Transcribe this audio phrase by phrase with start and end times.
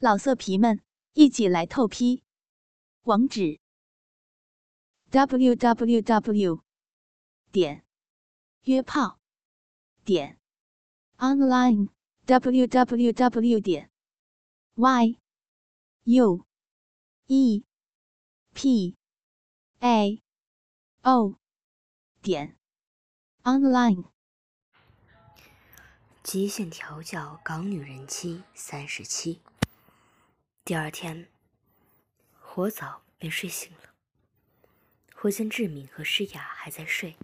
[0.00, 0.80] 老色皮们，
[1.14, 2.22] 一起来透批！
[3.02, 3.58] 网址
[5.10, 6.62] ：w w w
[7.50, 7.84] 点
[8.62, 9.18] 约炮
[10.04, 10.38] 点
[11.16, 11.88] online
[12.26, 13.90] w w w 点
[14.76, 15.18] y
[16.04, 16.46] u
[17.26, 17.64] e
[18.54, 18.96] p
[19.80, 20.22] a
[21.02, 21.40] o
[22.22, 22.56] 点
[23.42, 24.04] online。
[26.22, 29.40] 极限调教港女人妻三十七。
[30.68, 31.28] 第二天，
[32.38, 33.94] 火早便睡醒了。
[35.22, 37.16] 我见志敏和诗雅还在睡，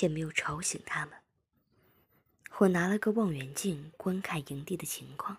[0.00, 1.18] 也没有吵醒他们。
[2.56, 5.36] 我拿了个望远镜观看营地的情况，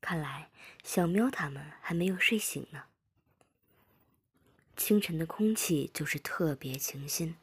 [0.00, 0.50] 看来
[0.82, 2.84] 小喵他们还没有睡醒呢。
[4.78, 7.36] 清晨的空气就是特别清新。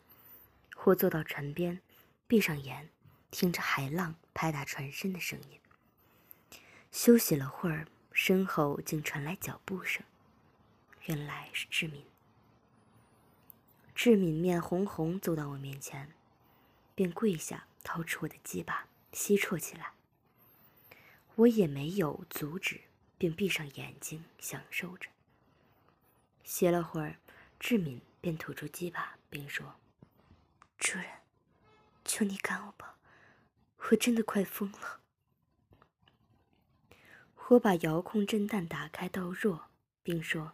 [0.86, 1.80] 我坐到船边，
[2.26, 2.90] 闭上眼，
[3.30, 5.60] 听着海浪拍打船身的声音。
[6.92, 7.86] 休息了会儿。
[8.18, 10.02] 身后竟传来脚步声，
[11.04, 12.06] 原来是志敏。
[13.94, 16.14] 志敏面红红走到我面前，
[16.96, 19.92] 便跪下掏出我的鸡巴吸啜起来。
[21.36, 22.80] 我也没有阻止，
[23.18, 25.10] 便闭上眼睛享受着。
[26.42, 27.20] 歇了会儿，
[27.60, 29.76] 志敏便吐出鸡巴，并说
[30.80, 31.06] ：“主人，
[32.06, 32.96] 求你干我吧，
[33.90, 35.02] 我真的快疯了。”
[37.48, 39.70] 我把遥控震弹打开到弱，
[40.02, 40.54] 并说：“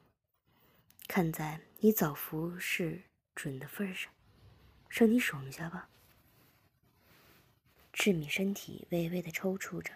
[1.07, 3.03] 看在你早服是
[3.33, 4.11] 准的份上，
[4.89, 5.89] 让你爽一下吧。”
[7.93, 9.93] 志敏身体微微的抽搐着，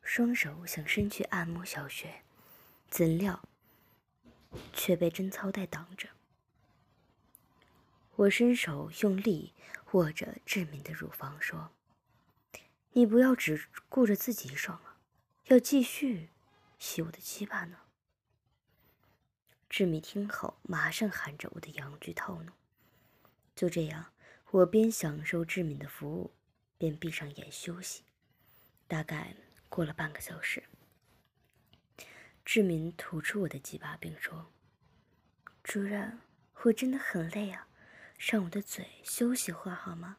[0.00, 2.22] 双手想伸去按摩小穴，
[2.88, 3.46] 怎料
[4.72, 6.08] 却被贞操带挡着。
[8.16, 9.52] 我伸手用力
[9.92, 11.70] 握着志敏的乳房，说。
[12.96, 14.98] 你不要只顾着自己爽啊，
[15.46, 16.28] 要继续
[16.78, 17.78] 洗我的鸡巴呢。
[19.68, 22.54] 志敏听后，马上喊着我的阳具套弄。
[23.56, 24.12] 就这样，
[24.52, 26.32] 我边享受志敏的服务，
[26.78, 28.04] 边闭上眼休息。
[28.86, 29.34] 大概
[29.68, 30.62] 过了半个小时，
[32.44, 34.52] 志敏吐出我的鸡巴，并说
[35.64, 36.20] ：“主人，
[36.62, 37.66] 我真的很累啊，
[38.18, 40.18] 让我的嘴休息会儿好吗？”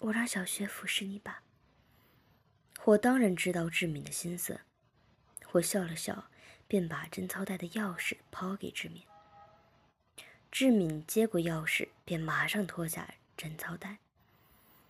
[0.00, 1.42] 我让小薛服侍你吧。
[2.84, 4.60] 我当然知道志敏的心思，
[5.52, 6.30] 我笑了笑，
[6.66, 9.02] 便把贞操带的钥匙抛给志敏。
[10.50, 13.98] 志敏接过钥匙，便马上脱下贞操带，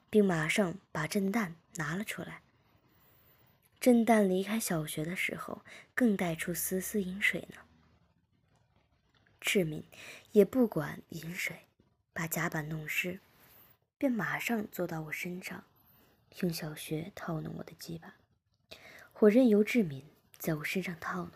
[0.08, 2.42] 并马上把震蛋拿了出来。
[3.80, 5.64] 震蛋离开小学的时候，
[5.94, 7.56] 更带出丝丝饮水呢。
[9.41, 9.84] 志敏
[10.32, 11.66] 也不管饮水，
[12.12, 13.20] 把甲板弄湿。
[13.98, 15.64] 便马上坐到我身上，
[16.41, 18.14] 用小穴套弄我的鸡巴。
[19.19, 20.06] 我任由志敏
[20.38, 21.32] 在我身上套弄，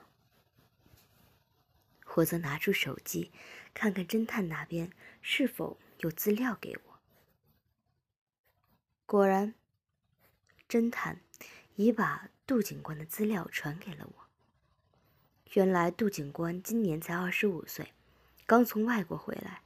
[2.15, 3.33] 我则拿出手机，
[3.75, 7.01] 看看侦探那边是否有资料给我。
[9.07, 9.55] 果然，
[10.69, 11.21] 侦探
[11.75, 14.29] 已把杜警官的资料传给了我。
[15.55, 17.93] 原来杜警官今年才二十五岁，
[18.47, 19.63] 刚从外国回来。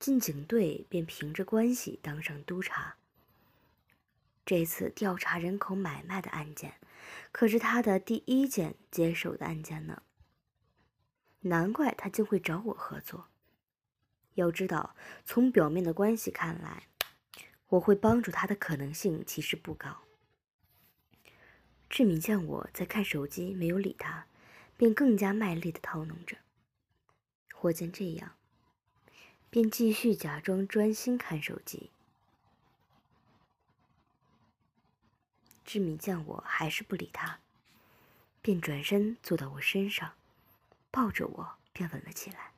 [0.00, 2.96] 进警队便凭着关系当上督察。
[4.46, 6.80] 这次调查人口买卖的案件，
[7.30, 10.02] 可是他的第一件接手的案件呢。
[11.42, 13.28] 难怪他竟会找我合作。
[14.34, 16.88] 要知道，从表面的关系看来，
[17.68, 20.04] 我会帮助他的可能性其实不高。
[21.90, 24.26] 志敏见我在看手机，没有理他，
[24.76, 26.38] 便更加卖力的套弄着。
[27.60, 28.36] 我见这样。
[29.50, 31.90] 便继续假装专心看手机。
[35.64, 37.40] 志敏见我还是不理他，
[38.40, 40.12] 便转身坐到我身上，
[40.90, 42.52] 抱着我便吻了起来。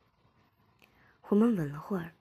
[1.29, 2.13] 我们吻了会儿，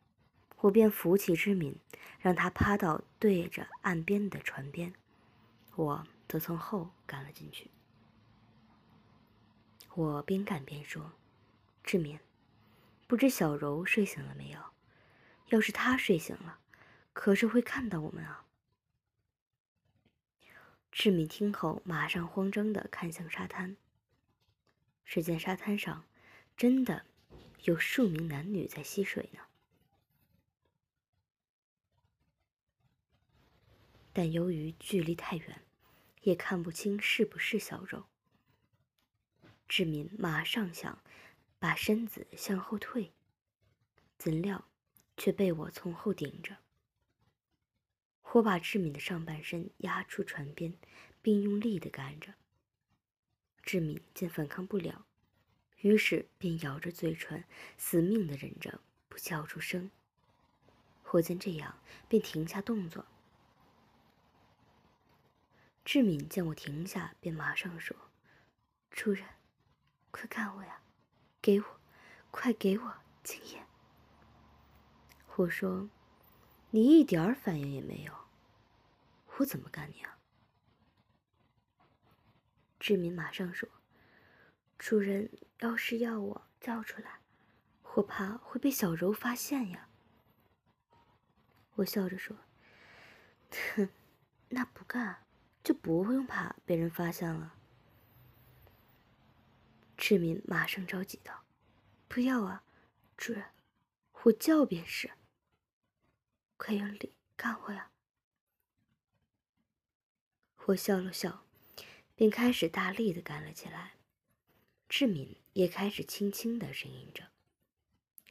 [0.60, 1.76] 我便扶起志敏，
[2.20, 4.94] 让他趴到对着岸边的船边，
[5.76, 7.70] 我则从后赶了进去。
[9.96, 11.12] 我边干边说
[11.84, 12.18] ：“志敏。”
[13.12, 14.72] 不知小柔睡醒了没有？
[15.48, 16.62] 要是她睡醒了，
[17.12, 18.46] 可是会看到我们啊！
[20.94, 23.76] 志敏听后，马上慌张的看向沙滩。
[25.04, 26.06] 只见沙滩上
[26.56, 27.06] 真的
[27.64, 29.42] 有数名男女在嬉水呢，
[34.14, 35.62] 但由于距离太远，
[36.22, 38.06] 也看不清是不是小柔。
[39.68, 41.04] 志敏马上想。
[41.62, 43.14] 把身子向后退，
[44.18, 44.68] 怎料
[45.16, 46.58] 却被我从后顶着。
[48.24, 50.76] 火把志敏的上半身压出船边，
[51.22, 52.34] 并用力地干着。
[53.62, 55.06] 志敏见反抗不了，
[55.82, 57.44] 于是便咬着嘴唇，
[57.78, 59.92] 死命地忍着不叫出声。
[61.04, 63.06] 火见这样，便停下动作。
[65.86, 67.96] 志敏见我停下，便马上说
[68.90, 69.28] ：“主人，
[70.10, 70.81] 快看我呀，
[71.42, 71.66] 给我，
[72.30, 72.94] 快给我
[73.24, 73.66] 经验。”
[75.38, 75.90] 我说
[76.72, 78.14] ：“你一点儿反应也没有，
[79.38, 80.18] 我怎么干你啊？”
[82.80, 83.70] 志敏马上说
[84.78, 87.20] ：“主人要是要我叫出来，
[87.96, 89.88] 我怕会被小柔发现呀。”
[91.76, 92.38] 我笑着说
[93.76, 93.90] ：“哼，
[94.50, 95.24] 那不干
[95.64, 97.56] 就不用怕被人发现了。”
[100.12, 101.46] 志敏马上着急道
[102.10, 102.66] ：“不要啊，
[103.16, 103.46] 主人，
[104.24, 105.10] 我叫便是。”
[106.58, 107.90] 快用力干我呀！
[110.66, 111.46] 我笑了笑，
[112.14, 113.94] 便开始大力的干了起来。
[114.90, 117.32] 志敏也开始轻轻的呻吟着。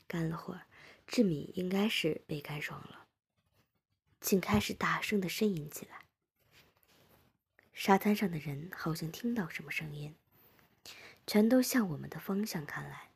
[0.07, 0.67] 干了会儿，
[1.07, 3.07] 志敏应该是被干爽了，
[4.21, 6.05] 竟开始大声的呻吟起来。
[7.73, 10.15] 沙滩上的人好像听到什么声音，
[11.33, 13.13] 全都向我们的方向看来。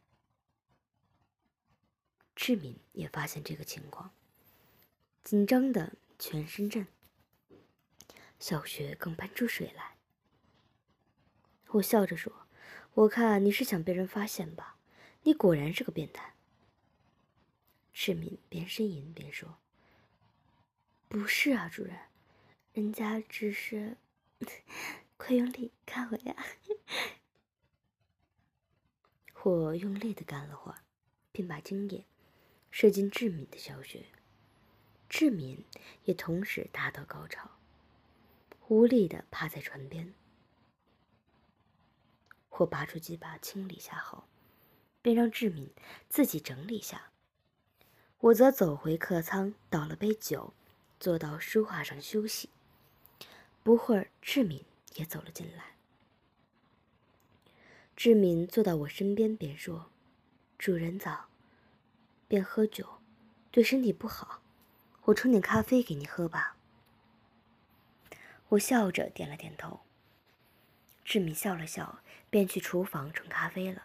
[2.37, 4.15] 志敏也发现这个情况。
[5.25, 6.87] 紧张的全身震，
[8.39, 9.97] 小雪更喷出水来。
[11.71, 12.47] 我笑着说
[12.95, 14.79] ：“我看你是想被人发现吧？
[15.25, 16.35] 你果然是个变态。”
[17.93, 19.59] 志敏边呻吟边说
[21.11, 21.99] ：“不是啊，主人，
[22.75, 23.97] 人家只是
[25.19, 26.37] 快用力看我呀！”
[29.45, 30.79] 我用力的干了会儿，
[31.31, 32.07] 便把精液
[32.71, 34.07] 射进志敏的小穴。
[35.07, 35.63] 志敏
[36.05, 37.51] 也同时达到高潮，
[38.69, 40.15] 无力的趴在船边。
[42.49, 44.25] 我拔出几把清理下后，
[45.03, 45.71] 便让志敏
[46.09, 47.11] 自己整理下。
[48.21, 50.55] 我则走回客舱，倒了杯酒，
[50.99, 52.49] 坐到书画上休息。
[53.63, 54.65] 不会儿，志敏
[54.95, 55.74] 也走了进来。
[57.97, 59.91] 志敏坐到我身边，便说
[60.59, 61.29] ：“主人早，
[62.27, 63.01] 便喝酒，
[63.51, 64.43] 对身体不好。”
[65.07, 66.57] 我冲点咖啡给你喝吧。
[68.49, 69.81] 我笑着点了点头。
[71.05, 72.01] 志敏笑了笑，
[72.31, 73.85] 便去厨房冲咖啡了。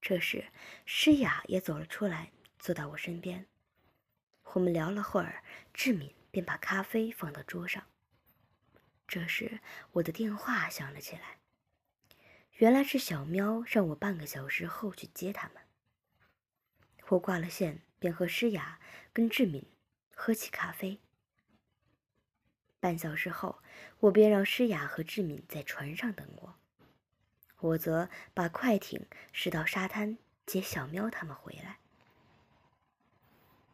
[0.00, 0.46] 这时，
[0.86, 3.46] 诗雅也走了出来，坐到我身边。
[4.54, 5.44] 我们聊了会儿，
[5.74, 7.84] 志敏便把咖啡放到桌上。
[9.06, 9.60] 这时，
[9.92, 11.38] 我的电话响了起来。
[12.56, 15.62] 原来是小喵让我半个小时后去接他们。
[17.08, 18.80] 我挂了线，便和诗雅
[19.12, 19.64] 跟志敏。
[20.18, 20.98] 喝起咖啡。
[22.80, 23.58] 半小时后，
[24.00, 26.54] 我便让诗雅和志敏在船上等我，
[27.60, 30.16] 我则把快艇驶到沙滩
[30.46, 31.76] 接小喵他们回来。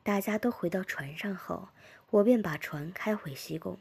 [0.03, 1.69] 大家都回到船上后，
[2.11, 3.79] 我便把船开回西贡。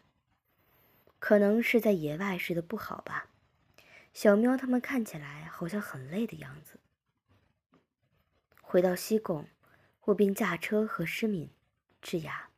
[1.18, 3.31] 可能是在野外睡得不好吧，
[4.14, 6.80] 小喵他们看起来好像很累的样子。
[8.62, 9.48] 回到西贡，
[10.06, 11.50] 我便驾车和诗敏、
[12.02, 12.50] 智雅。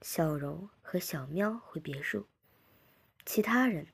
[0.00, 2.28] 小柔和小喵回别墅，
[3.26, 3.88] 其他人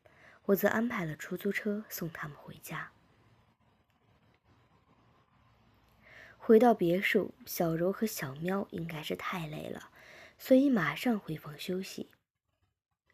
[0.44, 2.92] 我则安排了出租车送他们回家。
[6.36, 9.90] 回到别墅，小柔和小喵应该是太累了，
[10.38, 12.10] 所以马上回房休息。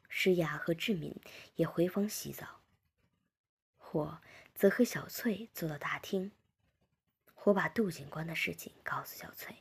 [0.09, 1.15] 诗雅和志敏
[1.55, 2.60] 也回房洗澡。
[3.93, 4.21] 我
[4.55, 6.33] 则和小翠坐到大厅，
[7.45, 9.57] 我把杜警官的事情告诉小翠。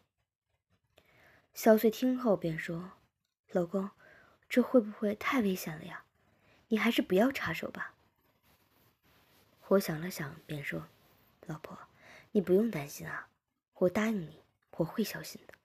[1.53, 2.93] 小翠听后便说。
[3.51, 3.89] 老公，
[4.48, 6.05] 这会不会太危险了呀？
[6.67, 7.95] 你还是不要插手吧。
[9.69, 10.88] 我想了想，便说
[11.48, 11.75] ：“老婆，
[12.33, 13.29] 你不用担心啊，
[13.74, 14.43] 我答应你，
[14.77, 15.55] 我会小心的。”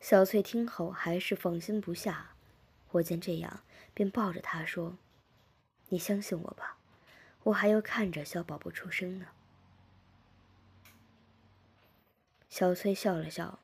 [0.00, 2.34] 小翠听后还是放心不下，
[2.90, 3.62] 我见这样，
[3.94, 4.98] 便抱着她说
[5.88, 6.78] ：“你相信我吧，
[7.44, 9.28] 我还要看着小宝宝出生呢。”
[12.48, 13.60] 小翠笑了笑。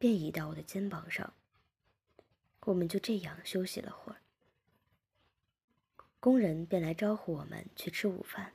[0.00, 1.34] 便倚到我的肩膀上，
[2.60, 4.20] 我们就这样休息了会儿。
[6.20, 8.54] 工人便来招呼我们去吃午饭。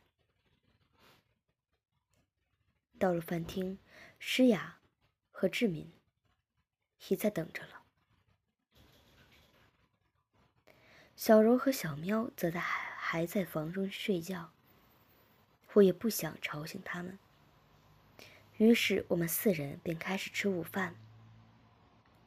[2.98, 3.78] 到了饭厅，
[4.20, 4.80] 诗雅
[5.32, 5.92] 和志敏
[7.10, 7.83] 已在等着了，
[11.16, 14.52] 小柔和小喵则在还还在房中睡觉。
[15.74, 17.18] 我也不想吵醒他们，
[18.58, 20.96] 于是我们四人便开始吃午饭。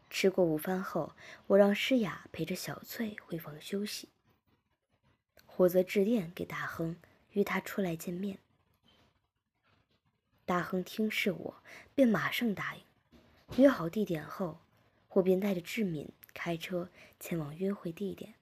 [0.08, 1.14] 吃过午饭后，
[1.48, 4.08] 我让诗雅陪着小翠回房休息。
[5.56, 6.96] 我则致电给大亨，
[7.32, 8.38] 约他出来见面。
[10.44, 11.62] 大亨听是我，
[11.94, 12.82] 便马上答应。
[13.56, 14.60] 约好地点后，
[15.10, 16.88] 我便带着志敏开车
[17.18, 18.35] 前往约会地点。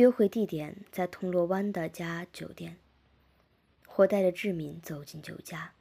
[0.00, 2.78] 约会地点在铜锣湾的家酒店。
[3.96, 5.74] 我带着志敏走进酒家，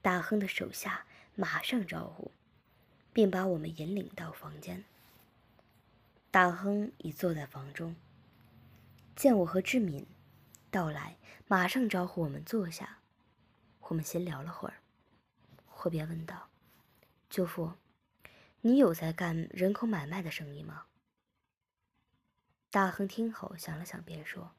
[0.00, 2.32] 大亨的手下马上招呼，
[3.12, 4.82] 并把我们引领到房间。
[6.32, 7.94] 大亨已坐在房中，
[9.14, 10.04] 见我和志敏
[10.68, 11.16] 到来，
[11.46, 12.98] 马上招呼我们坐下。
[13.82, 14.78] 我们闲聊了会儿，
[15.66, 16.48] 霍便问道
[17.30, 17.74] ：“舅父，
[18.62, 20.86] 你有在干人口买卖的生意吗？”
[22.72, 24.52] 大亨听后想了想，便说：“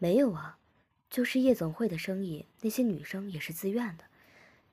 [0.00, 0.56] 没有啊，
[1.10, 4.04] 就是夜总会的生意，那些女生也是自愿的。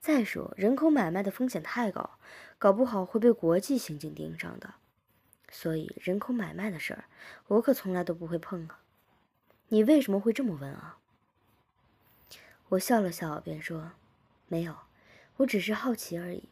[0.00, 2.18] 再说，人口买卖的风险太高，
[2.58, 4.76] 搞不好会被国际刑警盯上的。
[5.50, 7.04] 所以，人口买卖的事儿，
[7.48, 8.80] 我可从来都不会碰啊。
[9.68, 11.00] 你为什么会这么问啊？”
[12.70, 13.92] 我笑了笑，便说
[14.48, 14.74] ：“没有，
[15.36, 16.48] 我只是好奇而已。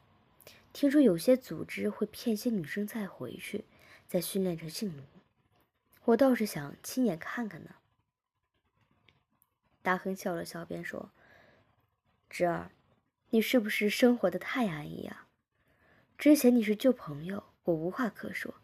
[0.74, 3.64] 听说有些组织会骗些女生再回去，
[4.06, 5.02] 再训练成性奴。”
[6.08, 7.74] 我倒是想亲眼看看呢。
[9.82, 11.10] 大亨笑了笑，便说
[12.30, 12.70] ：“侄儿，
[13.28, 15.28] 你是不是生活的太安逸啊？
[16.16, 18.54] 之前你是旧朋友，我无话可说，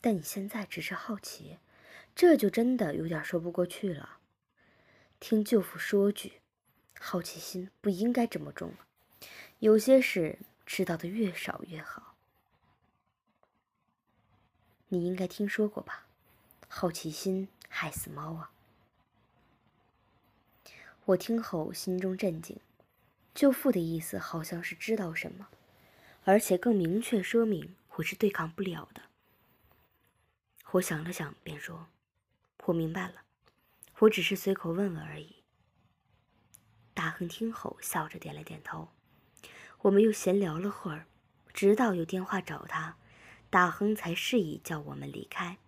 [0.00, 1.58] 但你现在只是好奇，
[2.16, 4.18] 这就真的有点说不过去了。
[5.20, 6.40] 听舅父说句，
[6.98, 8.74] 好奇心不应该这么重，
[9.60, 12.16] 有些事知道的越少越好。
[14.88, 16.02] 你应该听说过吧？”
[16.68, 18.50] 好奇心害死猫啊！
[21.06, 22.58] 我听后心中震惊，
[23.34, 25.48] 舅父的意思好像是知道什么，
[26.24, 29.02] 而且更明确说明我是对抗不了的。
[30.72, 31.86] 我想了想，便说
[32.66, 33.22] ：“我明白了，
[34.00, 35.36] 我只是随口问问而已。”
[36.92, 38.88] 大亨听后笑着点了点头。
[39.82, 41.06] 我们又闲聊了会儿，
[41.54, 42.96] 直到有电话找他，
[43.48, 45.58] 大亨才示意叫我们离开。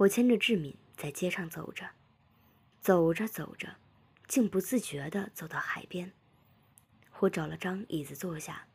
[0.00, 1.90] 我牵着志敏在街上走着，
[2.80, 3.76] 走着走着，
[4.26, 6.10] 竟不自觉地走到海边。
[7.18, 8.66] 我找了张椅子坐下，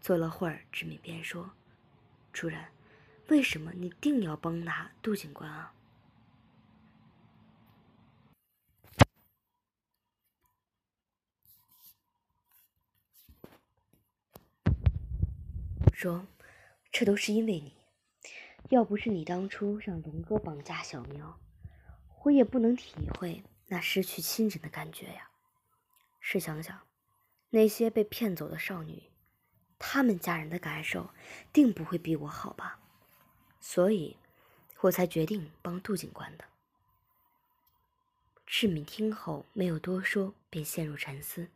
[0.00, 1.50] 坐了会儿，志敏便说
[2.32, 2.66] ：“主任，
[3.30, 5.74] 为什么你定要帮他杜警官啊？”
[15.92, 16.28] 说
[16.92, 17.74] ：“这都是因为你。”
[18.70, 21.40] 要不是你当初让龙哥绑架小苗，
[22.22, 25.28] 我也不能体会那失去亲人的感觉呀。
[26.20, 26.80] 试想想，
[27.50, 29.10] 那些被骗走的少女，
[29.76, 31.10] 她们家人的感受
[31.52, 32.78] 定不会比我好吧？
[33.58, 34.16] 所以，
[34.82, 36.44] 我才决定帮杜警官的。
[38.46, 41.48] 志敏听后没有多说，便陷入沉思。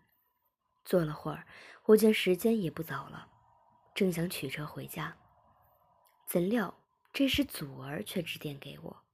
[0.84, 1.46] 坐了会儿，
[1.84, 3.28] 我见时间也不早了，
[3.94, 5.16] 正想取车回家，
[6.26, 6.74] 怎料。
[7.16, 9.04] 这时，祖儿却致电给我。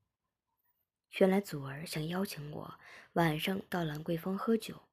[1.18, 2.80] 原来，祖儿想邀请我
[3.12, 4.88] 晚上到兰桂坊喝酒。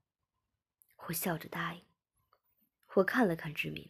[1.05, 1.81] 我笑着答应。
[2.95, 3.89] 我看了看志敏，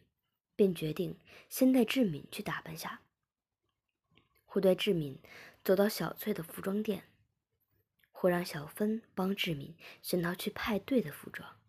[0.56, 1.20] 便决定
[1.50, 3.02] 先带志敏去打扮下。
[4.50, 5.20] 我带志敏
[5.64, 7.10] 走到小翠的服装店，
[8.22, 11.60] 我让小芬帮志敏选套去派对的服装。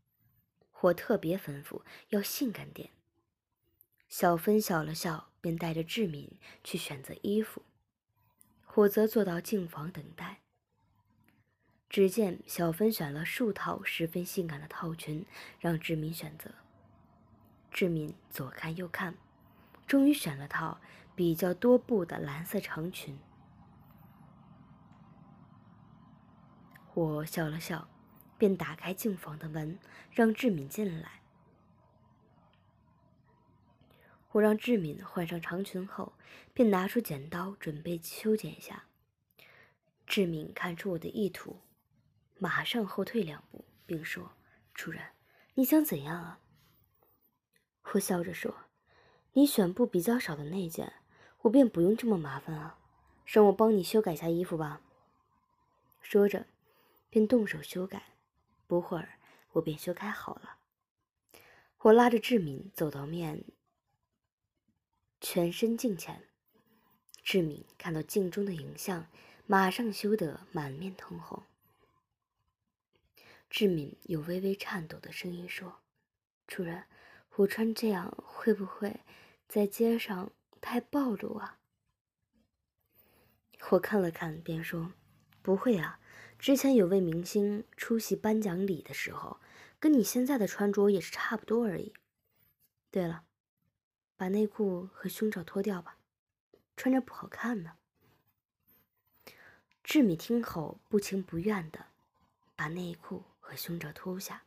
[0.82, 2.90] 我特别吩咐要性感点。
[4.06, 7.62] 小芬笑了笑，便带着志敏去选择衣服，
[8.74, 10.40] 我则坐到镜房等待。
[11.88, 15.24] 只见小芬选了数套十分性感的套裙，
[15.58, 16.50] 让志敏选择。
[17.70, 19.16] 志敏左看右看，
[19.86, 20.80] 终于选了套
[21.14, 23.18] 比较多布的蓝色长裙。
[26.94, 27.88] 我笑了笑，
[28.36, 29.78] 便打开镜房的门，
[30.10, 31.22] 让志敏进来。
[34.38, 36.12] 我让志敏换上长裙后，
[36.54, 38.84] 便拿出剪刀准备修剪一下。
[40.06, 41.58] 志敏看出我的意图，
[42.38, 44.30] 马上后退两步，并说
[44.72, 45.02] ：“主人，
[45.54, 46.38] 你想怎样啊？”
[47.92, 48.54] 我笑着说
[49.34, 50.92] ：“你选布比较少的那件，
[51.40, 52.78] 我便不用这么麻烦啊，
[53.26, 54.80] 让我帮你修改下衣服吧。”
[56.00, 56.46] 说着，
[57.10, 58.14] 便动手修改。
[58.68, 59.18] 不会儿，
[59.52, 60.58] 我便修改好了。
[61.78, 63.42] 我拉着志敏走到面。
[65.20, 66.22] 全身镜前，
[67.24, 69.06] 志敏看到镜中的影像，
[69.46, 71.42] 马上羞得满面通红。
[73.50, 75.80] 志敏有微微颤抖的声音说
[76.46, 76.84] ：“主人，
[77.36, 79.00] 我穿这样会不会
[79.48, 81.58] 在街上太暴露啊？”
[83.70, 84.92] 我看了看，便说
[85.42, 85.98] ：“不会啊，
[86.38, 89.40] 之前有位明星出席颁奖礼的时候，
[89.80, 91.92] 跟你现在的穿着也是差不多而已。
[92.90, 93.24] 对了，
[94.18, 95.96] 把内裤和胸罩脱掉吧，
[96.76, 97.78] 穿着不好看呢。”
[99.82, 101.86] 志敏听后不情不愿的
[102.54, 103.24] 把内裤。
[103.48, 104.42] 和胸罩脱下，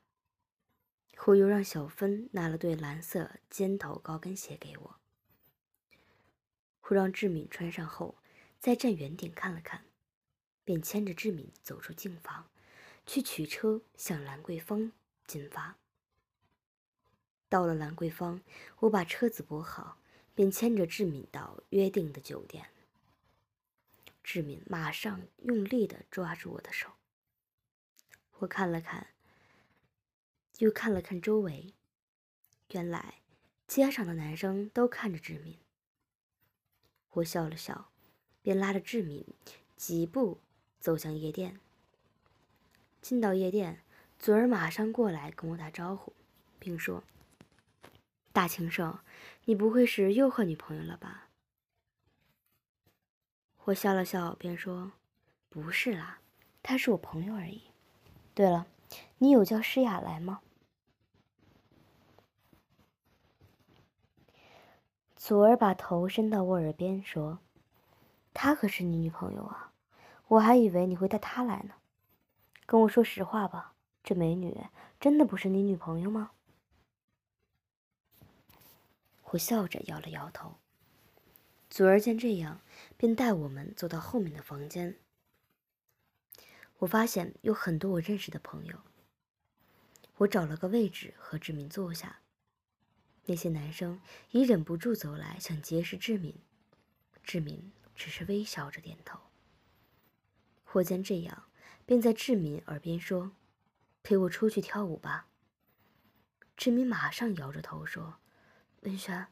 [1.17, 4.99] 后又让小芬拿了对蓝色尖头高跟鞋给我。
[6.83, 8.19] 我让志敏穿上后，
[8.59, 9.85] 再站远点看了看，
[10.63, 12.51] 便牵着志敏走出镜房，
[13.07, 14.91] 去取车向兰桂坊
[15.25, 15.80] 进发。
[17.51, 18.39] 到了兰桂坊，
[18.79, 19.97] 我把车子泊好，
[20.33, 22.69] 便牵着志敏到约定的酒店。
[24.23, 26.87] 志敏马上用力的抓住我的手。
[28.37, 29.07] 我看了看，
[30.59, 31.73] 又看了看周围，
[32.69, 33.15] 原来
[33.67, 35.57] 街上的男生都看着志敏。
[37.09, 37.89] 我笑了笑，
[38.41, 39.25] 便拉着志敏
[39.75, 40.39] 几步
[40.79, 41.59] 走向夜店。
[43.01, 43.81] 进到夜店，
[44.17, 46.13] 祖儿马上过来跟我打招呼，
[46.57, 47.03] 并说
[48.31, 48.99] ：“大情圣，
[49.45, 51.29] 你不会是又换女朋友了吧？”
[53.65, 54.93] 我笑了笑，便说
[55.49, 56.19] ：“不是啦，
[56.63, 57.61] 她是我朋友而已。”
[58.33, 58.65] 对了，
[59.19, 60.41] 你有叫诗雅来吗？
[65.15, 67.39] 祖儿把头伸到我耳边说
[68.33, 69.71] ：“她可是你女朋友啊，
[70.27, 71.75] 我还以为你会带她来呢。
[72.65, 74.65] 跟我说实话吧，这美女
[74.99, 76.31] 真的不是你女朋友吗？”
[79.31, 80.57] 我笑着摇了摇头。
[81.69, 82.61] 祖儿见这样，
[82.97, 84.97] 便带我们走到后面的房间。
[86.79, 88.81] 我发现有很多我认识的朋友。
[90.17, 92.19] 我找了个位置和志敏坐下。
[93.25, 96.35] 那些男生已忍不住走来想结识志敏，
[97.23, 99.19] 志敏只是微笑着点头。
[100.73, 101.45] 我见这样，
[101.85, 103.31] 便在志敏耳边说
[104.03, 105.27] ：“陪我出去跳舞吧。”
[106.57, 108.19] 志敏马上摇着头说
[108.81, 109.27] ：“文轩，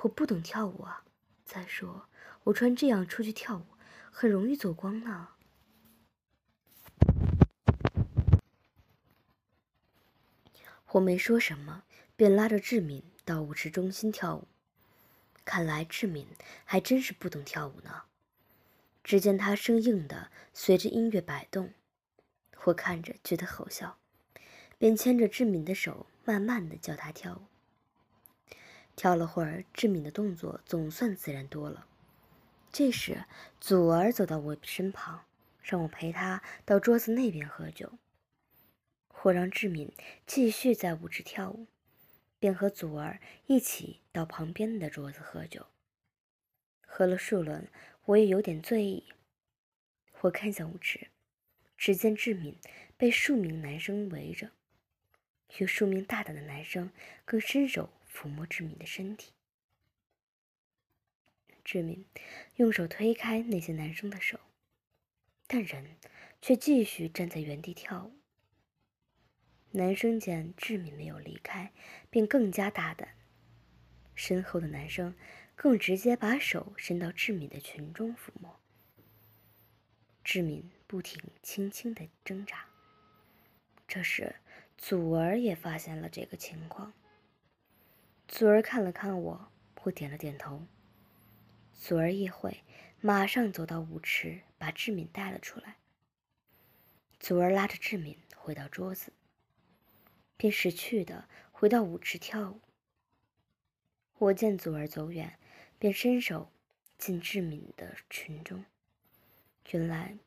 [0.00, 1.04] 我不懂跳舞啊。
[1.44, 2.08] 再说，
[2.44, 3.64] 我穿这样出去跳舞，
[4.10, 5.28] 很容易走光呢。”
[10.92, 11.82] 我没说什么，
[12.16, 14.48] 便拉着志敏到舞池中心跳舞。
[15.44, 16.26] 看来志敏
[16.64, 18.04] 还真是不懂跳舞呢。
[19.04, 21.74] 只见她生硬的随着音乐摆动，
[22.64, 23.98] 我看着觉得好笑，
[24.78, 27.42] 便牵着志敏的手，慢慢的教她跳舞。
[28.96, 31.86] 跳了会儿，志敏的动作总算自然多了。
[32.72, 33.26] 这时，
[33.60, 35.26] 祖儿走到我身旁，
[35.62, 37.92] 让我陪她到桌子那边喝酒。
[39.22, 39.92] 我让志敏
[40.26, 41.66] 继续在舞池跳舞，
[42.38, 45.66] 便和祖儿一起到旁边的桌子喝酒。
[46.80, 47.68] 喝了数轮，
[48.06, 49.04] 我也有点醉意。
[50.20, 51.08] 我看向舞池，
[51.76, 52.58] 只见志敏
[52.96, 54.52] 被数名男生围着，
[55.58, 56.90] 有数名大胆的男生
[57.24, 59.34] 更伸手抚摸志敏的身体。
[61.62, 62.06] 志敏
[62.54, 64.40] 用手推开那些男生的手，
[65.46, 65.96] 但人
[66.40, 68.12] 却继续站在原地跳舞。
[69.72, 71.72] 男生见志敏没有离开，
[72.08, 73.16] 便更加大胆。
[74.14, 75.14] 身后的男生
[75.54, 78.58] 更直接把手伸到志敏的裙中抚摸。
[80.24, 82.64] 志敏不停轻轻的挣扎。
[83.86, 84.36] 这时，
[84.78, 86.94] 祖儿也发现了这个情况。
[88.28, 90.66] 祖儿看了看我，我点了点头。
[91.72, 92.62] 祖儿一会，
[93.00, 95.76] 马上走到舞池，把志敏带了出来。
[97.20, 99.12] 祖儿拉着志敏回到桌子。
[100.36, 102.60] 便识趣的回到舞池跳舞。
[104.18, 105.38] 我见祖儿走远，
[105.78, 106.50] 便伸手
[106.98, 108.64] 进志敏的裙中。
[109.70, 110.18] 原来，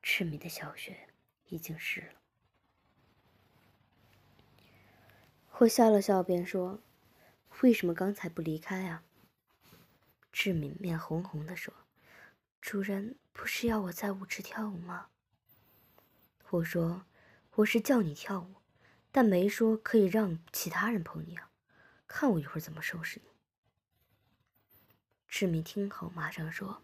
[0.00, 0.96] 志敏的小穴
[1.48, 2.14] 已经湿了。
[5.58, 6.80] 我笑了笑，便说
[7.62, 9.02] ：“为什么刚才不离开啊？”
[10.32, 11.74] 志敏面红红的说
[12.60, 15.08] ：“主人不是要我在舞池跳舞吗？”
[16.50, 17.06] 我说
[17.56, 18.54] ：“我是叫你跳舞。”
[19.14, 21.50] 但没说可以让其他人碰你啊！
[22.06, 23.30] 看我一会儿怎么收拾你。
[25.28, 26.82] 志敏听后马上说：“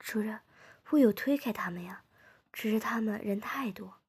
[0.00, 0.40] 主人，
[0.88, 2.04] 我有推开他们呀，
[2.50, 4.00] 只是他们人太多。”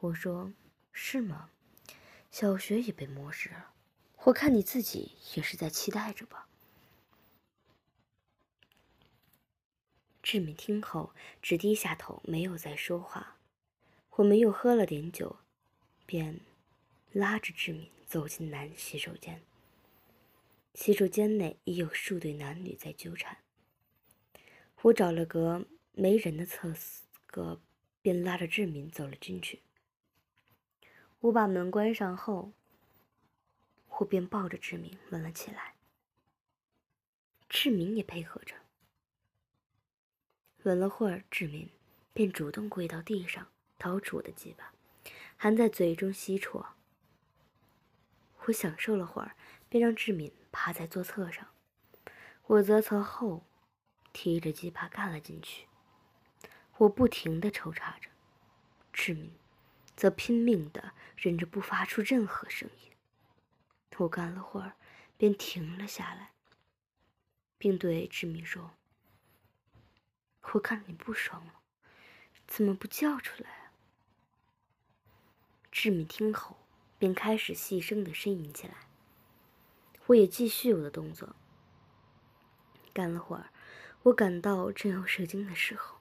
[0.00, 0.54] 我说
[0.90, 1.50] ：“是吗？
[2.30, 3.71] 小学也被摸湿了，
[4.24, 6.48] 我看你自己也是在期待着吧。”
[10.22, 13.36] 志敏听后只低下头，没有再说话。
[14.10, 15.38] 我们又喝了点酒。
[16.04, 16.40] 便
[17.12, 19.40] 拉着志敏走进男洗手间。
[20.74, 23.38] 洗手间内已有数对男女在纠缠。
[24.82, 27.62] 我找了个没人的厕所，
[28.02, 29.62] 便拉着志敏走了进去。
[31.20, 32.52] 我把门关上后，
[33.98, 35.74] 我便抱着志敏吻了起来。
[37.48, 38.56] 志敏也配合着。
[40.62, 41.70] 吻了会儿，志敏
[42.12, 44.72] 便主动跪到地上，掏出我的鸡巴，
[45.36, 46.64] 含在嘴中吸啜。
[48.44, 49.36] 我享受了会儿，
[49.68, 51.48] 便让志敏趴在座侧上，
[52.46, 53.44] 我则从后
[54.12, 55.66] 提着鸡巴干了进去。
[56.78, 58.08] 我不停地抽插着，
[58.92, 59.32] 志敏
[59.96, 62.91] 则拼命地忍着不发出任何声音。
[63.98, 64.74] 我干了会儿，
[65.16, 66.32] 便停了下来，
[67.58, 68.72] 并对志敏说。
[70.52, 71.60] 我看你不爽了，
[72.46, 73.72] 怎么不叫出来啊？
[75.70, 76.56] 志敏听后，
[76.98, 78.88] 便开始细声的呻吟起来。
[80.06, 81.36] 我也继续我的动作。
[82.92, 83.50] 干了会儿，
[84.02, 86.00] 我感到正要射精的时候，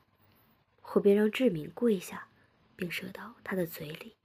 [0.94, 2.30] 我便让志敏跪下，
[2.76, 4.18] 并射到他的嘴里。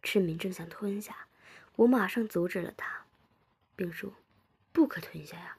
[0.00, 1.28] 志敏正想吞下，
[1.76, 3.06] 我马上阻止了他，
[3.74, 4.14] 并说
[4.72, 5.56] ：“不可吞下呀，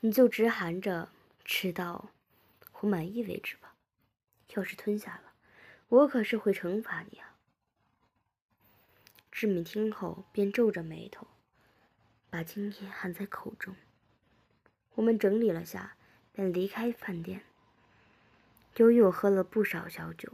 [0.00, 1.08] 你就直含着
[1.44, 2.10] 吃到。”
[2.80, 3.74] 我满意为止吧，
[4.54, 5.32] 要是吞下了，
[5.88, 7.36] 我可是会惩罚你啊！
[9.30, 11.26] 志敏听后便皱着眉头，
[12.30, 13.76] 把精液含在口中。
[14.94, 15.94] 我们整理了下，
[16.32, 17.42] 便离开饭店。
[18.76, 20.32] 由于我喝了不少小酒，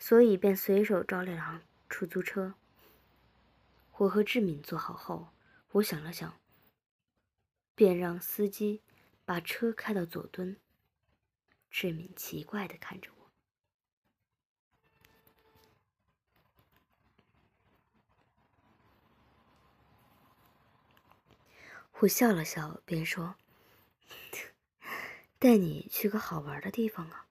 [0.00, 2.54] 所以便随手招了辆出租车。
[3.98, 5.30] 我和志敏坐好后，
[5.72, 6.38] 我想了想，
[7.74, 8.82] 便让司机。
[9.24, 10.58] 把车开到左墩，
[11.70, 13.30] 志敏奇怪的看着我。
[22.00, 23.36] 我笑了笑，便说
[25.38, 27.28] ：“带你去个好玩的地方啊。”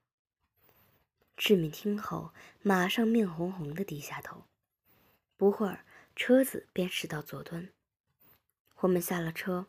[1.36, 4.44] 志敏听后，马上面红红的低下头。
[5.36, 5.84] 不会儿，
[6.18, 7.68] 车子便驶到左端，
[8.78, 9.68] 我们下了车。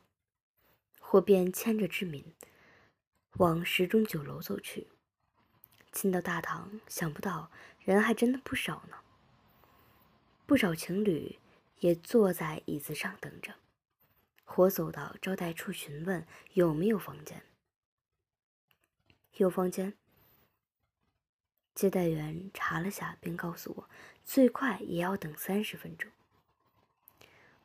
[1.12, 2.33] 我便牵着志敏
[3.33, 4.88] 往时钟酒楼走去。
[5.91, 8.97] 进到大堂，想不到人还真的不少呢。
[10.47, 11.38] 不少情侣
[11.81, 13.53] 也坐在椅子上等着。
[14.55, 17.43] 我走到招待处询问有没有房间。
[19.33, 19.93] 有房间。
[21.75, 23.89] 接待员查了下，便告诉我，
[24.25, 26.12] 最快也要等三十分钟。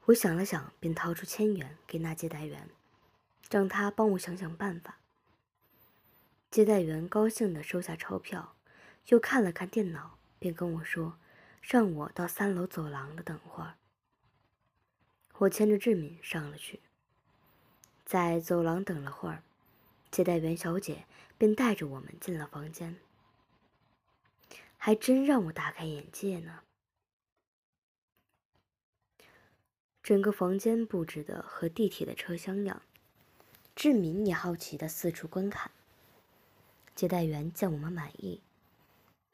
[0.07, 2.69] 我想了想，便掏出千元给那接待员。
[3.51, 4.99] 让他帮我想想办法。
[6.51, 8.57] 接待员高兴地收下钞票，
[9.07, 11.19] 又看了看电脑，便跟我说
[11.63, 13.75] ：“让我到三楼走廊的等会儿。”
[15.39, 16.81] 我牵着志敏上了去，
[18.05, 19.45] 在走廊等了会儿，
[20.11, 21.05] 接待员小姐
[21.39, 22.97] 便带着我们进了房间。
[24.77, 26.64] 还真让我大开眼界呢！
[30.05, 32.83] 整个房间布置的和地铁的车厢一样。
[33.75, 35.71] 志敏也好奇的四处观看。
[36.95, 38.43] 接待员见我们满意，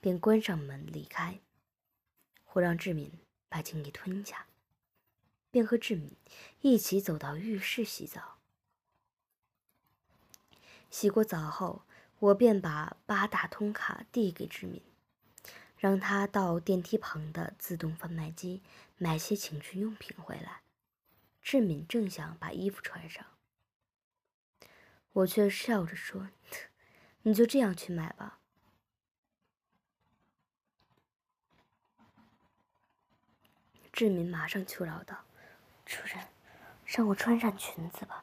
[0.00, 1.40] 便关上门离开。
[2.52, 3.10] 我让志敏
[3.48, 4.46] 把精液吞下，
[5.50, 6.12] 便和志敏
[6.60, 8.38] 一起走到浴室洗澡。
[10.88, 11.82] 洗过澡后，
[12.20, 14.80] 我便把八大通卡递给志敏，
[15.80, 18.62] 让他到电梯旁的自动贩卖机
[18.98, 20.60] 买些情趣用品回来。
[21.40, 23.24] 志敏正想把衣服穿上。
[25.12, 26.28] 我却笑着说
[27.22, 28.40] ：“你就这样去买吧。”
[33.90, 35.24] 志敏马上求饶道
[35.86, 36.28] ：“主人，
[36.84, 38.22] 让我穿上裙子吧，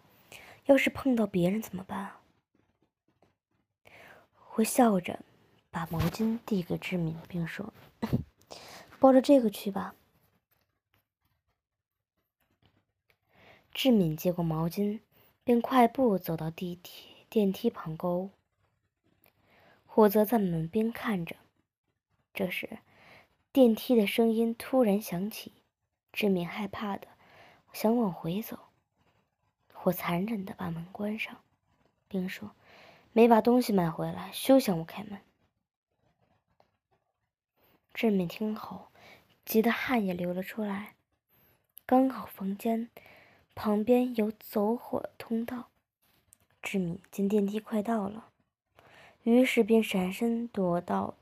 [0.66, 2.22] 要是碰到别人怎么办啊？”
[4.58, 5.24] 我笑着
[5.78, 7.72] 把毛巾递给志敏，并说
[9.00, 9.94] ：“抱着这个去吧。”
[13.72, 15.02] 志敏接过毛巾。
[15.44, 18.32] 便快步走到地铁电梯旁购物，
[19.94, 21.38] 我则在门边看着。
[22.34, 22.80] 这时，
[23.54, 25.54] 电梯的声音突然响起，
[26.12, 27.08] 志敏害怕的
[27.72, 28.60] 想往回走，
[29.84, 31.40] 我残忍的把门关上，
[32.10, 32.52] 并说
[33.14, 35.22] ：“没把东西买回来，休想我开门。”
[37.98, 38.90] 志敏听后，
[39.44, 40.94] 急得汗也流了出来。
[41.84, 42.92] 刚好房间。
[43.56, 45.70] 旁边有走火通道，
[46.62, 48.30] 志敏见电梯快到了，
[49.24, 51.16] 于是便闪身躲到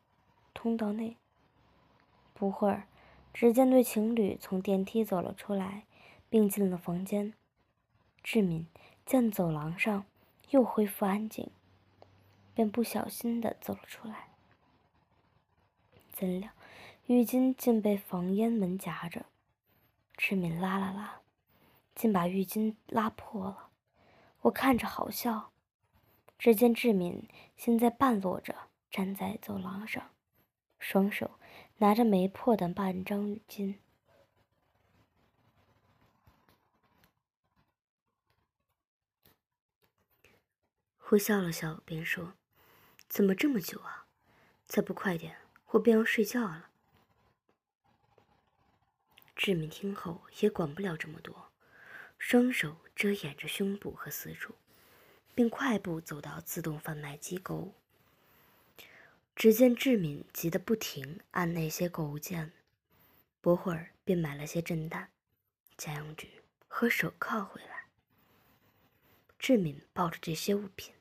[0.54, 1.16] 通道内。
[2.34, 2.90] 不会儿，
[3.34, 5.86] 只见对情侣从电梯走了出来，
[6.30, 7.34] 并进了房间。
[8.22, 8.68] 志敏
[9.06, 10.04] 见走廊上
[10.50, 11.50] 又恢复安静，
[12.54, 14.28] 便不小心的走了出来。
[16.12, 16.50] 怎料，
[17.08, 19.28] 浴巾竟被房烟门夹着，
[20.18, 21.22] 志敏拉了拉，
[21.94, 23.70] 竟把浴巾拉破了。
[24.42, 25.52] 我看着好笑。
[26.38, 28.54] 只见志敏现在半裸着
[28.92, 30.12] 站在走廊上，
[30.80, 31.40] 双手
[31.78, 33.76] 拿着没破的半张浴巾。
[41.12, 42.34] 我笑了笑，便说
[43.08, 44.08] ：“怎么这么久啊？
[44.68, 45.38] 再不快点，
[45.68, 46.72] 我便要睡觉了。”
[49.36, 51.52] 志敏听后也管不了这么多，
[52.18, 54.56] 双手遮掩着胸部和四处。
[55.36, 57.74] 并快步走到自动贩卖机购物。
[59.36, 62.54] 只见志敏急得不停按那些购物键，
[63.42, 65.12] 不会儿便买了些震蛋、
[65.78, 67.88] 家用具和手铐回来。
[69.38, 70.94] 志敏抱着这些物品，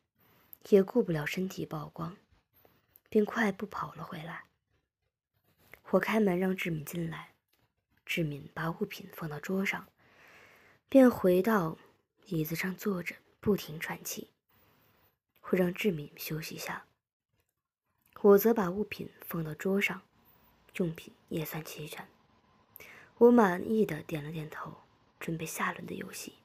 [0.70, 2.16] 也顾不了身体曝光，
[3.08, 4.46] 便快步跑了回来。
[5.90, 7.33] 我开门让志敏进来，
[8.06, 9.88] 志敏把物品放到桌上，
[10.88, 11.78] 便回到
[12.26, 13.16] 椅子上坐着。
[13.40, 14.30] 不停喘气，
[15.38, 16.86] 会让志敏休息一下。
[18.22, 20.00] 我则把物品放到桌上，
[20.76, 22.08] 用品也算齐全。
[23.18, 24.78] 我满意的点了点头，
[25.20, 26.36] 准备下轮的游戏。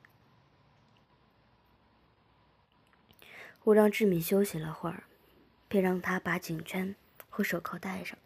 [3.64, 5.06] 我让志敏休息了会儿，
[5.70, 6.94] 便让他把颈圈
[7.30, 8.20] 和手铐戴上。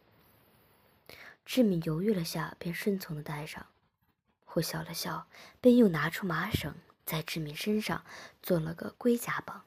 [1.46, 3.68] 志敏犹豫了下，便顺从的戴上。
[4.54, 5.28] 我笑了笑，
[5.60, 6.76] 便又拿出麻绳。
[7.06, 8.06] 在志敏身上
[8.42, 9.66] 做了个龟甲绑，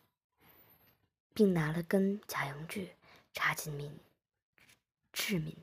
[1.34, 2.94] 并拿了根假阳具
[3.34, 4.00] 插进敏
[5.12, 5.54] 志敏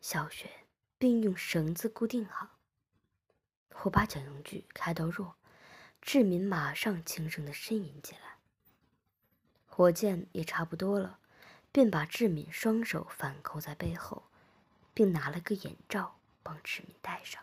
[0.00, 0.50] 小穴，
[0.96, 2.56] 并用绳子固定好。
[3.82, 5.36] 我把假阳具开到弱，
[6.00, 8.38] 志敏马上轻声的呻吟起来。
[9.66, 11.18] 火箭也差不多了，
[11.70, 14.29] 便把志敏双手反扣在背后，
[14.94, 17.42] 并拿了个眼罩帮志敏戴上。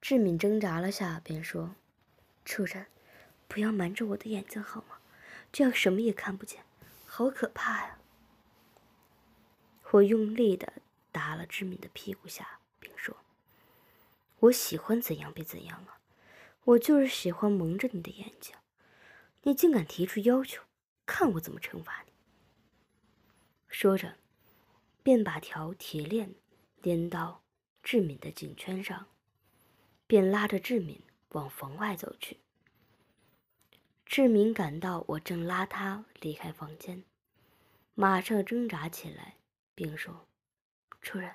[0.00, 1.74] 志敏挣扎了下，便说
[2.44, 2.86] ：“主人，
[3.48, 4.98] 不要瞒着我的眼睛好吗？
[5.50, 6.64] 这样什么也看不见，
[7.06, 7.98] 好可怕呀！”
[9.92, 10.74] 我用力的
[11.10, 13.16] 打了志敏的屁股下，并说
[14.40, 15.98] ：“我喜欢怎样便怎样啊，
[16.64, 18.54] 我就是喜欢蒙着你的眼睛。
[19.42, 20.62] 你竟敢提出要求，
[21.06, 22.12] 看我怎么惩罚你！”
[23.68, 24.16] 说着，
[25.02, 26.34] 便把条铁链
[26.82, 27.42] 连到
[27.82, 29.06] 志敏的颈圈上。
[30.08, 32.38] 便拉着志敏往房外走去。
[34.04, 37.02] 志敏感到我正拉他离开房间，
[37.96, 39.38] 马上挣扎起来，
[39.74, 40.28] 并说
[41.02, 41.34] ：“主人，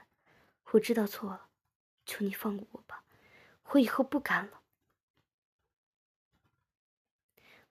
[0.72, 1.50] 我知道错了，
[2.06, 3.04] 求你放过我吧，
[3.72, 4.62] 我以后不敢了。”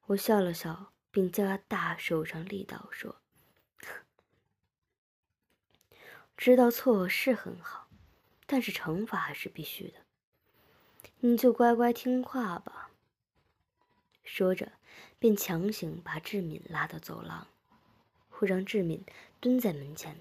[0.09, 3.23] 我笑了笑，并加大手上力道说
[6.41, 7.87] ：“知道错是很好，
[8.47, 9.99] 但是惩罚还是必须的。”
[11.21, 12.93] 你就乖乖听话吧。
[14.25, 14.73] 说着，
[15.19, 17.47] 便强行把志敏拉到走廊，
[18.31, 19.05] 会让志敏
[19.39, 20.17] 蹲在门前，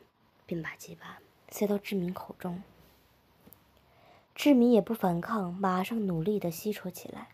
[0.46, 2.62] 并把鸡巴塞到志敏口中。
[4.36, 7.30] 志敏也不反抗，马上努力的吸啜起来。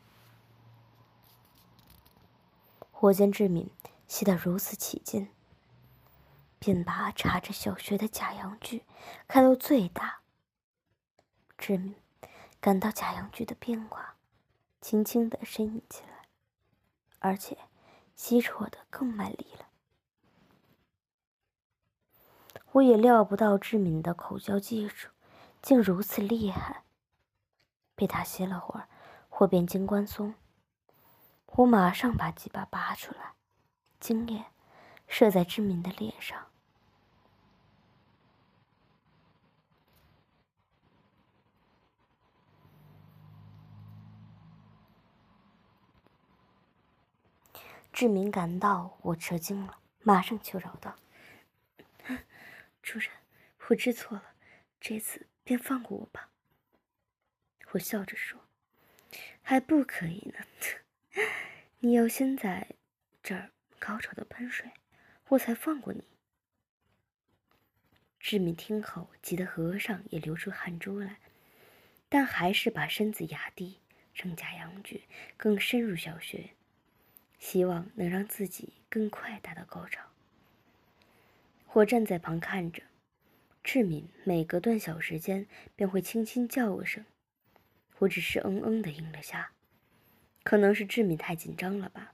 [3.00, 3.68] 我见志敏
[4.08, 5.28] 吸得如此起劲，
[6.66, 8.84] 便把插着小穴的假阳具
[9.28, 10.22] 开到最大。
[11.58, 11.96] 志敏。
[12.62, 14.16] 感到假阳具的变化，
[14.82, 16.28] 轻轻的呻吟起来，
[17.20, 17.56] 而且
[18.16, 19.68] 吸啜的更卖力了。
[22.72, 25.10] 我也料不到志敏的口交技术
[25.62, 26.86] 竟如此厉害。
[27.94, 28.90] 被他吸了会儿，
[29.30, 30.34] 或变精关松。
[31.46, 33.34] 我马上把鸡巴拔出来，
[34.00, 34.46] 精液
[35.08, 36.48] 射在志敏的脸上。
[47.96, 50.98] 志明感到我吃惊了，马上求饶道
[52.84, 53.10] ：“主人，
[53.70, 54.36] 我知错了，
[54.82, 56.30] 这次便放过我吧。”
[57.72, 58.38] 我笑着说
[59.42, 60.46] ：“还不可以呢，
[61.80, 62.68] 你要先在
[63.24, 64.70] 这儿高潮的喷水，
[65.30, 66.04] 我才放过你。”
[68.20, 71.22] 志明听后，急得额上也流出汗珠来，
[72.10, 73.80] 但还是把身子压低，
[74.14, 75.06] 让假阳具
[75.38, 76.55] 更深入小穴。
[77.40, 80.02] 希望能让自己更快达到高潮。
[81.74, 82.84] 我站在旁看着，
[83.64, 87.06] 志敏每隔段小时间便会轻轻叫我声，
[88.00, 89.52] 我只是嗯嗯的应了下。
[90.44, 92.14] 可能是志敏太紧张了吧？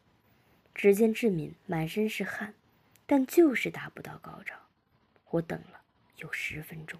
[0.74, 2.54] 只见志敏满身是汗，
[3.06, 4.56] 但就是达不到高潮。
[5.32, 5.82] 我等了
[6.16, 7.00] 有十分钟。